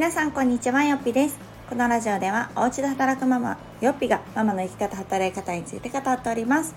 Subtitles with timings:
[0.00, 1.38] 皆さんこんにちはよっぴです。
[1.68, 6.74] このラジオではお家で働くママよっぴがママの生き方働き方について語っております。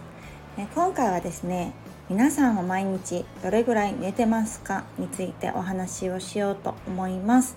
[0.58, 1.72] え今回はですね
[2.10, 4.84] 皆さんは毎日どれぐらい寝てますか？
[4.98, 7.56] についてお話をしようと思います。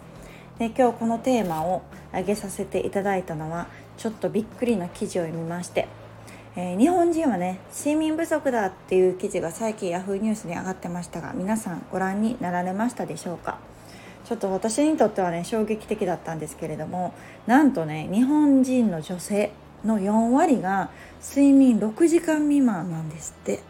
[0.61, 5.89] で今日このテーマを挙げさせていただいたのはちょっとびっくりな記事を読みまして。
[6.55, 13.59] えー、日本人はね睡眠不足だっていう記事が最近 Yahoo ニュースに上がってましたが皆さんご覧になられましたでしょうか？
[14.27, 17.15] ちょっと私にとってはね衝撃的だったんですけれども
[17.47, 19.53] なんとね日本人の女性
[19.85, 20.91] の4割が
[21.23, 23.61] 睡眠6時間未満なんですって。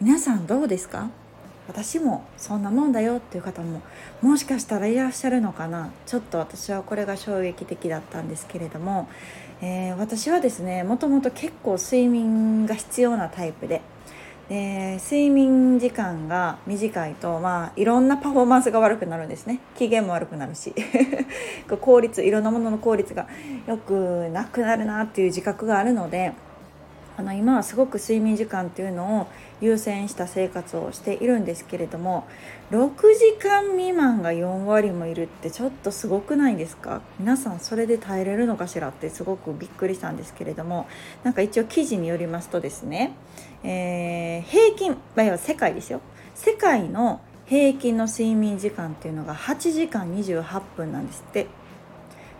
[0.00, 1.10] 皆さんどうですか？
[1.66, 3.82] 私もそんなもんだよっていう方も
[4.22, 5.90] もしかしたらいらっしゃるのかな？
[6.06, 9.08] ちょっと私はこれが衝撃的だったんですけれども、
[9.60, 13.82] えー、私はですねもともと結構睡眠が必要なタイプで
[14.48, 19.60] で睡眠時間が短いと、まあ、いろんなパフォーマンスが悪くなるんですね。
[19.76, 20.74] 機嫌も悪くなるし。
[21.82, 23.26] 効率いろんなものの効率が
[23.66, 26.32] 良くなくなるなっていう自覚があるので
[27.18, 29.26] あの今はすごく睡眠時間っていうのを
[29.60, 32.28] 優先した生活をしているんですけれども
[32.70, 37.02] 6時間未満が4割もいるってちょっとすごくないですか？
[37.18, 40.86] 皆さんそれで耐えれるのかしらってすごくびっくりしたんですけれども
[41.24, 43.14] なんか一応記事によりますとですね、
[43.64, 46.00] えー、平均、まあ、世界ですよ。
[46.36, 51.48] 世界の平均の睡眠時間っていうのが8時間28分なんですって。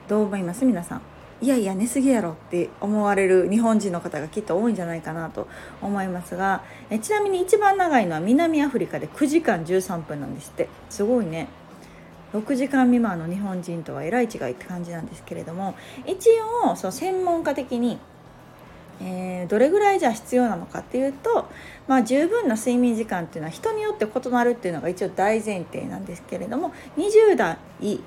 [0.06, 0.64] どう思います？
[0.64, 1.02] 皆さん。
[1.40, 5.46] いやいや寝すぎやろって思われる日本人の方がきっと多いんじゃないかなと
[5.80, 10.68] 思いますがえちなみに一番長いのは南アフリカで9時間13分なんですって。
[10.90, 11.48] すごいね。
[12.32, 15.74] 6時間未満の日本人とはえらい違いって感じなんですけれども
[16.06, 16.28] 一
[16.66, 17.98] 応その専門家的に、
[19.00, 21.48] えー、どれぐらいじゃ必要なのかっていうと、
[21.86, 27.56] まあ、十分な睡眠時間っていうのは人によって異なるっていうのが一応大前提なんですけれども20代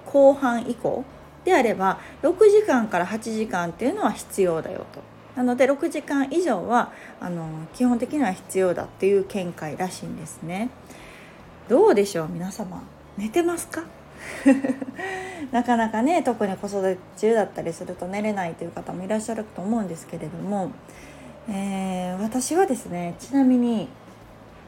[0.05, 1.03] 後半以降
[1.43, 5.01] であれば6時間から8時間っていうのは必要だよと。
[5.35, 10.69] なので6時間以上はあの基本的には必要だっていう見解らしいんですね。
[11.69, 12.83] どうでしょう皆様
[13.17, 13.83] 寝てますか？
[15.51, 20.71] なかなかね特に子育て中だったりすると寝れないという方もいらっしゃると思うんですけれども、
[21.49, 23.87] えー、私はですねちなみに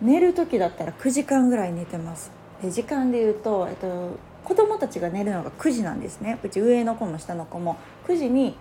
[0.02, 2.32] 寝る時だったら9時間ぐらい寝てます。
[2.62, 6.40] で時間で言うと、えっと、子供たちが寝るのが9時なんですね。
[6.44, 7.78] うち上の子も下の子も。
[8.08, 8.56] 9時に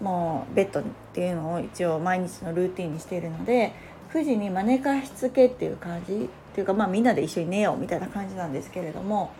[0.00, 3.72] もうベッドっていうのを一応毎日のルーティンにしているので
[4.12, 9.32] 9時にま寝かしつけっていう感じっていうかまあみんなで一緒に寝ようみたいな感じなんですけれども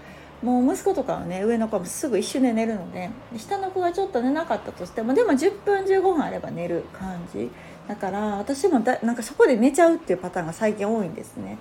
[0.42, 7.50] もう息子とかはね上の子もすぐ一緒に寝るので下の子がちょっと寝なかったとしてもでも10分15分あれば寝る感じ。
[7.88, 11.56] だから私もだなんかそこで寝ちゃうっていうパターンが最近多いんですね。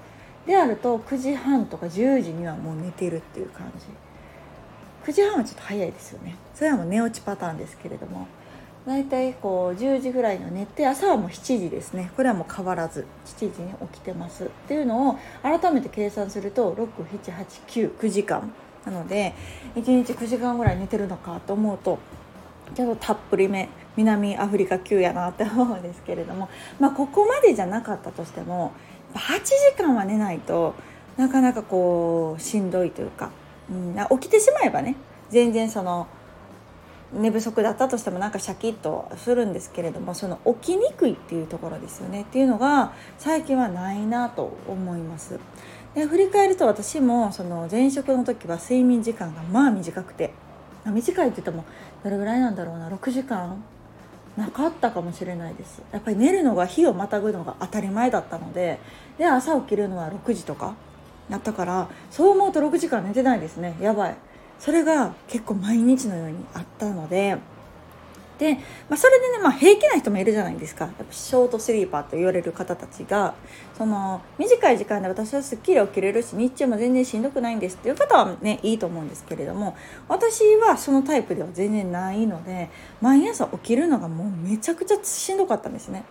[0.46, 3.86] であると9時半とか10時にはもう寝てるっていう感じ。
[5.08, 6.36] 9時半はちょっと早いですよね。
[6.54, 8.28] それはもう寝落ちパターンですけれども。
[8.86, 12.12] 大体こう10時ぐらいの寝て朝はもう7時ですね。
[12.18, 14.46] これはもう変わらず7時に起きてます。
[14.46, 18.52] っていうのを改めて計算すると67899時間。
[18.86, 19.34] なので
[19.76, 22.00] 1日9時間ぐらい寝てるのかと思うと
[22.76, 26.50] ちょっとたっぷりめ南アフリカ級やなって思うんですけれども。
[26.82, 28.74] まあここまでじゃなかったとしても
[29.14, 30.76] 8時間は寝ないと
[31.16, 33.32] なかなかこうしんどいというか
[33.70, 34.96] うん、起きてしまえばね
[35.30, 36.08] 全然その
[37.14, 45.40] 寝不足だったとしてもなんかシャキッとするんですけれどもその起きにくいっていうところですよねっていうのが最近はないなと思います。
[45.96, 50.32] で振り返ると私もその前職の時は睡眠時間がまあ短くて
[50.86, 51.66] 短いって言っても
[52.04, 53.64] どれぐらいなんだろうな6時間
[54.38, 58.80] なかったかもしれないですやっぱり寝るのが日をまたぐのが当たり前だったので
[59.18, 60.76] で朝起きるのは6時とか
[61.30, 63.76] なったからそう思うと6時間寝てないですね。
[63.82, 64.16] やばい。
[64.60, 67.38] それが結構毎日のようにあったので。
[68.38, 68.54] で、
[68.88, 70.86] まあ、それでね、まあ、平気な人もいるじゃないですか。
[70.86, 73.34] やっぱショートスリーパーと言われる方たちが
[73.78, 79.76] その短い時間で私はすっきり起きれるし日中も全然しんどくないんですっていう方はねいいと思うんですけれども
[80.08, 82.70] 私はそのタイプでは全然ないので
[83.02, 86.04] 毎朝起きるのがもうめちゃくちゃしんどかったんですね。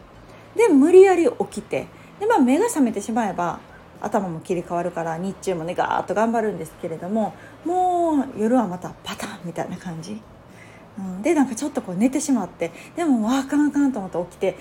[0.57, 1.87] で無理やり起きて
[2.19, 3.61] で、まあ、目が覚めてしまえば
[4.07, 10.21] 頭も切り替わるから日中もねガーッと頑張るんですけれどももう夜はまたパターンみたいな感じ、
[10.99, 14.57] うん、でなんかちょっとこう寝てしまってでもわあかんあかんと思って起きて、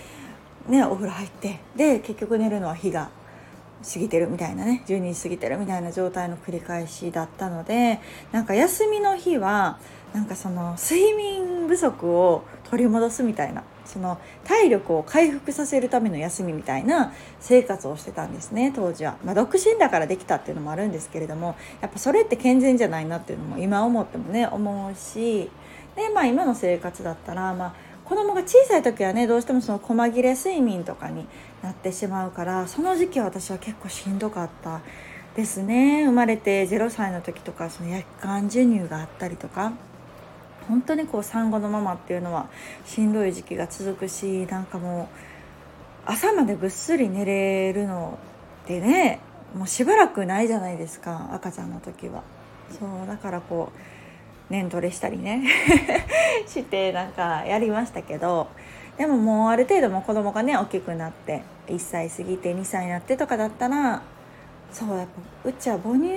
[0.68, 3.10] ね、お風呂入ってで結局寝るのは日が
[3.84, 8.00] 過ぎてるみたいなね12時過ぎてるみたいな状態の繰り返しだったので
[8.32, 9.80] なんか休みの日は
[10.14, 25.50] なんかその睡眠不足を取り戻すみたいなその体力を回復させるための休みみたいな生活をしてたんですね当時は、まあ、独身だからできたっていうのもあるんですけれどもやっぱそれって健全じゃないなっていうのも今思ってもね思うし
[25.96, 27.74] でまあ今の生活だったらまあ
[28.06, 31.26] 子供が小さい時はねどうしてもその細切れ睡眠とかに
[31.64, 34.82] なってしまうからその時期は私は結構しんどかった
[35.36, 36.06] ですね。
[36.06, 39.74] 生まれて0歳の時とかその夜間授乳があったりとか。
[40.68, 42.48] 本当にこう産後のママっていうのは
[42.86, 45.08] しんどい時期が続くしなんかもう
[46.06, 48.20] 朝までぐっすり寝れるの
[48.66, 49.20] ってね
[49.56, 52.24] もうしばらくないじゃないですか赤ちゃんの時は。
[52.80, 53.72] そうだからこ
[54.50, 55.44] う念トレしたりね
[56.48, 58.48] してなんかやりましたけど
[58.98, 64.02] でももうある程度も子供がね大きくなって1歳過ぎて2歳になってとかだったら
[64.72, 65.08] そうやっ
[65.44, 66.10] ぱうちは母乳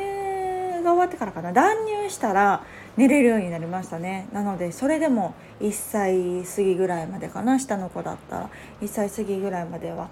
[0.82, 2.62] が終わってからかな断乳したら
[2.98, 4.28] 寝れるようになりましたね。
[4.32, 8.50] なのでそれでも1歳過ぎぐらいまでかな下の子だったら。
[8.82, 10.08] 1歳過ぎぐらいまでは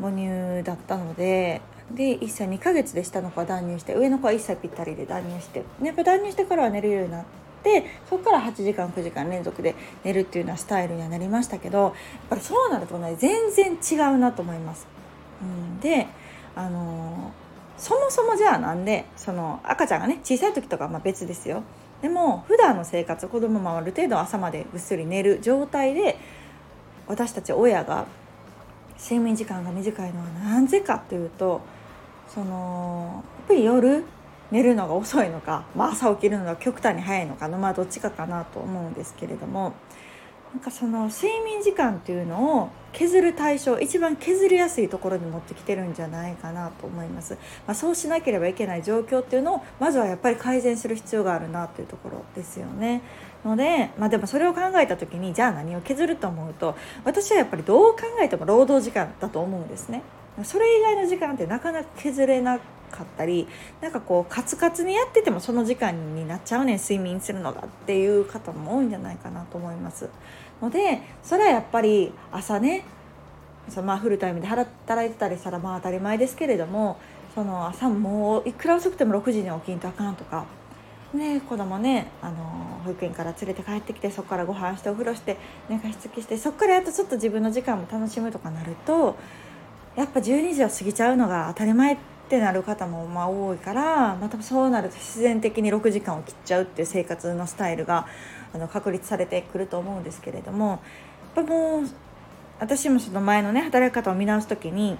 [0.00, 1.60] 母乳だったので
[1.94, 7.24] で1歳2ヶ月で下の子は断乳して上の子は1歳ぴったりで断乳してやっぱ断乳してからは寝れるようになっ
[7.62, 9.74] てそこから8時間9時間連続で
[10.04, 11.92] 寝るっていうようなスタイルにはなりましたけどやっ
[12.30, 14.86] ぱりそうなるとね全然違うなと思います。
[15.42, 16.06] うん、で
[16.54, 17.32] あの
[17.76, 21.62] そもそもじゃあなんでその赤ちゃんがね小さい時とかはま別ですよ。
[22.02, 26.18] でも普段の生活子供もある程度朝までぐっすり寝る状態で
[27.06, 28.06] 私たち親が
[28.98, 31.60] 睡眠時間が短いのは何故かというと
[32.28, 34.04] そのやっぱり夜
[34.50, 39.74] 寝るのが遅いのか、まあ、朝起きるのが極端に早いのかのまあどっちかかなと思うんですけれども
[40.56, 47.34] なんかその睡眠時間っていうのを削る対象一番削りやすいところに持ってきてるんじゃないかなと思います、
[47.66, 53.02] まあ、そうしなければいけない状況っていうのをまずはやっぱり改善する必要があるなというところですよね。
[53.44, 56.74] ので、まあ、でもそれを考えた時にじゃあ何を削ると思うと
[57.04, 60.02] 私はやっぱりどう考えても労働時間だと思うんですね。
[60.42, 63.46] それ以外の時間ってなかなか削れなかったり
[63.80, 70.08] なんかこうカツカツにやっててもその時間になっちゃうねん睡眠するのがっていう方も多いんじゃないかなと思います。
[70.62, 72.84] のでそれはやっぱり朝ね
[73.68, 74.68] そのまあフルタイムで働
[75.08, 76.98] いてたりしたらまあ当たり前ですけれども
[77.34, 80.44] その朝もういくら遅くても6時に起きんとあかんとか。
[81.14, 82.36] ね、子供ねあの
[82.84, 85.38] 保育園から連れて帰ってきてそこからご飯してお風呂して
[85.68, 89.16] 寝かしつきしてそこからやっとちょっと自分の時間も楽しむとかなると
[89.94, 91.96] やっぱ12時を過ぎちゃうのが当たり前っ
[92.28, 98.06] てなる方もまあ多いからまたそうなると自然的に6時間を切っちゃうっていう生活のスタイルが
[98.54, 100.80] あの確立されてくると思うんですけれども
[101.36, 101.88] やっぱもう
[102.58, 104.96] 私もその前のね働き方を見直す時に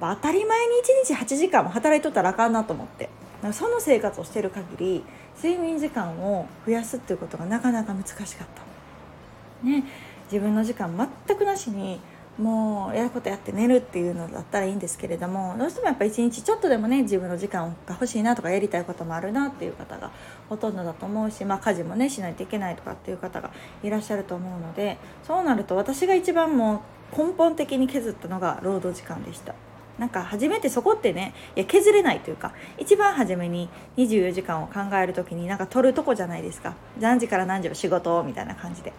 [0.00, 0.72] 当たり前に
[1.06, 3.08] 1日8時間も働いとったらあかんなと思って
[3.52, 5.04] その生活をしてる限り
[5.42, 9.66] 睡眠時間を増やすっていうことがなかなか難しかった。
[9.66, 9.84] ね、
[10.30, 10.90] 自分の時間
[11.26, 12.00] 全くなしに
[12.38, 20.10] もうやることやって寝るっていうのだったらいいんですけれどもどうしてもやっぱ一日ちょっとでもね自分の時間が欲しいなとかやりたいこともあるなっていう方が
[20.48, 23.50] ほとんどだと思うし、まあ、家事もねしないといけないとかっていう方が
[23.84, 26.82] いらっしゃると思うのでそうなると私が一番も
[27.12, 29.54] う根本的に削ったのが労働時間でした。
[29.98, 38.92] なんか初めてそこってねいや削れないというか一番初めに24時間を考える時になんか取るとこじゃないですか何時から何時の仕事みたいな感じで。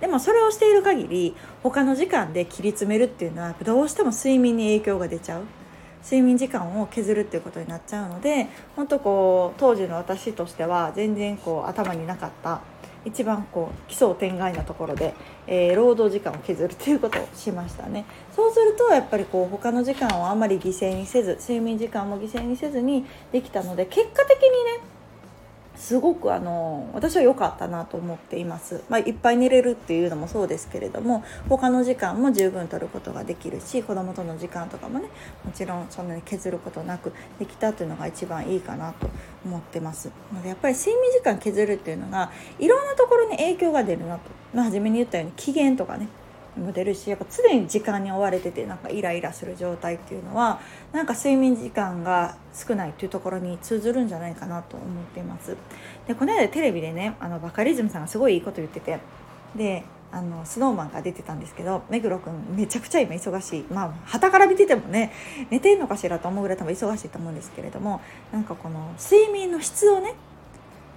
[0.00, 5.42] でもそれをしている限り他の時間で切り詰めるっていうのはどうしても睡眠に影響が出ちゃう。
[6.04, 12.60] 睡眠時間を削るっていうことになっちゃうので本当こう当時の私としては全然こう頭になかった
[13.04, 15.14] 一番こう奇想天外なところで、
[15.46, 18.04] えー、労働時間を削るっていうことをしましたね。
[18.34, 24.48] そうするとやっぱりこう他の時間をあまり犠牲にせず睡眠時間も犠牲にせずにできたので結果的に
[24.80, 24.95] ね
[25.76, 35.08] すごくあの私は良かったなと思っています、まあ、いっぱい寝れるっていうのもそうですけれども他の時間も十分取ることができるし子供との時間とかもね
[35.44, 39.08] もちろんそんなに削ることなくできたというのが一番いいかなと
[39.44, 40.10] 思ってます。
[40.32, 46.08] のでやっぱり睡眠時間削るっていうのがいろんなところに影響が出るなと、まあ、初めに言ったように機嫌とかね
[46.58, 50.60] も出るしやっぱ常に時間に追われててなんかイライラする状態っていうのは
[50.92, 55.56] なんか睡眠時間が少ないっていうところに通ずるんじゃないかなと思っています。
[56.06, 58.98] でこの間テレビでねあのバカリズムさんがすごいいいこと言ってて
[59.54, 63.64] であのスノーマンが出てたんですけど目黒君めちゃくちゃ今忙しい。
[63.72, 65.12] まあ旗から見ててもね
[65.50, 68.00] 寝てんのかしらと思うぐらい多分忙しいと思うんですけれども
[68.32, 70.14] なんかこの睡眠の質をね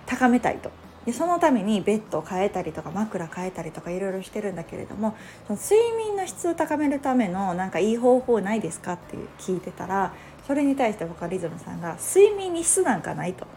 [0.05, 0.71] 高めたいと。
[1.09, 10.13] でそのためにベッドを変えたりとか枕変えたりとかいろいろしてるんだけれどもその睡眠の質を高めるためのなんかいい方法ないですかって聞いてたら
[10.45, 13.47] それに対してボカリズムさんが睡眠に質なんかないと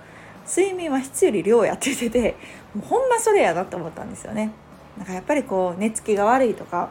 [0.49, 2.37] 睡眠は質より量やって言ってて
[2.75, 4.51] もうほんまそれやなと思ったんですよね。
[4.97, 6.89] なんかやっぱりこう寝つきが悪いとか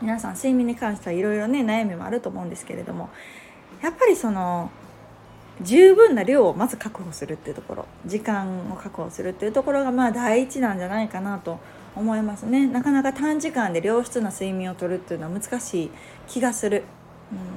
[0.00, 3.10] 皆さん睡眠に関してはいろいろね悩みもあると思うんですけれども
[3.82, 4.70] やっぱりその
[5.62, 7.86] 十分な量をまず確保するっていうところ。
[8.06, 11.58] 時間を確保するっていうところがまあ第一なんじゃないかなと
[11.94, 12.66] 思いますね。
[12.66, 15.90] なかなか短時間で良質な睡眠をとるっていうのは難しい
[16.26, 16.84] 気がする。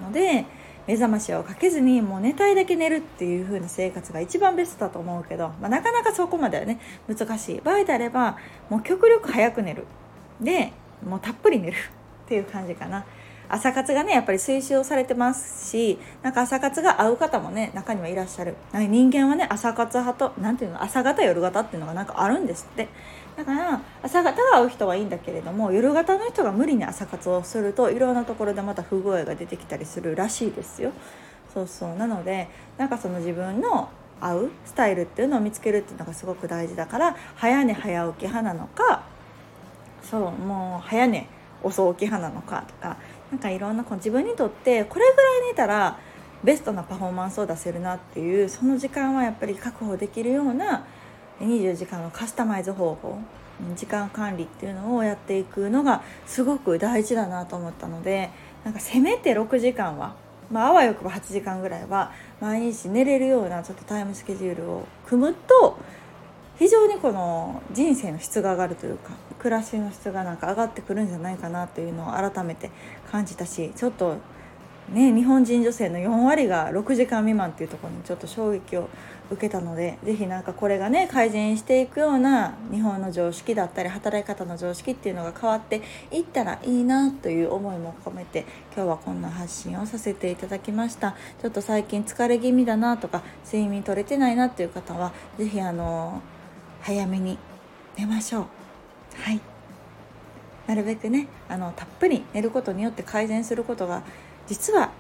[0.04, 0.46] ので
[0.88, 7.62] 目覚ましをかけずにもう寝たいだけ寝るっていう風な生活が一番ベストだと思うけど、まあ、なかなかそこまではね難しい。
[7.62, 8.38] 場合であれば
[8.70, 9.86] もう極力早く寝る。
[10.40, 10.72] で
[11.06, 11.76] もうたっぷり寝る
[12.26, 13.06] っていう感じかな。
[13.50, 18.56] 朝活がねやっぱり推奨されてますしなんか朝活が合う方もね中にはいらっしゃる。
[18.74, 22.88] 人間はね朝活派と何ていうの朝型夜型っていうのがなんかあるんですって。
[23.36, 30.92] だから朝型が合う人はいいんだけれども夜型の人が無理に朝活をするといろんなところでまた不具合が出てきたりするらしいですよ。
[31.54, 31.96] そうそう。
[31.96, 32.48] なので
[32.78, 33.90] なんかその自分の
[34.22, 39.04] 合うスタイルっていうのを見つけるっていうのがすごく大事だから早寝早起き派なのか
[40.02, 41.28] そうもう早寝
[41.62, 42.98] 遅起き派なのかとか
[43.32, 46.00] なんかいろんなこう自分にとってこれぐらい寝たら
[46.44, 50.86] ベストなパフォーマンスを出せるなっていうその時間はやっぱり確保できるような
[51.40, 53.20] 24時間のカスタマイズ方法
[53.76, 58.30] 時間管理っていうのをやっていくのがすごく大事だなと思ったので
[58.64, 60.16] なんかせめて6時間は、
[60.52, 65.78] まあ、あわよくば8時間ぐらいは毎日寝れるようなちょっとタイムスケジュールを組むと
[66.58, 72.72] 非常にこの人生の質が上がるというか暮らしの質がなんか上がってくるんじゃないかなというのを改めて
[73.12, 74.18] 感じたしちょっと
[74.90, 78.88] ね日本人女性の4割が6時間未満っていうところにちょっと衝撃を
[79.32, 85.82] 受けたので是非何かこれがね改善していくような日本の常識だったり働き方の常識っていうのが変わって
[86.12, 88.46] いったらいいなという思いも込めて
[88.76, 91.16] 今日はこんな発信をさせていただきました。
[91.42, 96.22] ちょっと最近疲れ気味だなとか睡眠取れてないなっていう方は是非あの
[96.86, 97.40] 早めに
[97.98, 98.46] 寝ましょう。
[99.20, 99.42] はい。
[100.68, 104.04] なるべくねあのたっぷり寝ることによって改善することが
[104.46, 104.92] 実は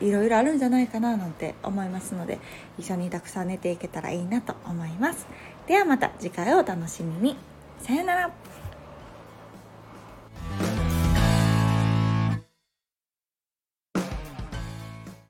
[0.00, 2.38] いろいろあるんじゃないかななんて思いますので
[2.78, 5.26] 一緒にたくさん寝ていけたらいいなと思います。
[5.66, 7.36] ではまた次回をお楽しみに。
[7.80, 8.30] さよなら。